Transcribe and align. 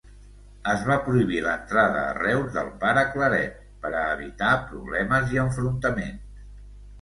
Es 0.69 0.85
va 0.85 0.93
prohibir 1.09 1.41
l'entrada 1.47 1.99
a 2.05 2.15
Reus 2.19 2.47
del 2.55 2.71
pare 2.85 3.03
Claret 3.17 3.61
per 3.85 3.93
a 4.01 4.07
evitar 4.15 4.51
problemes 4.73 5.37
i 5.37 5.41
enfrontaments. 5.45 6.35